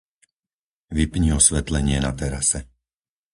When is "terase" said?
2.23-2.59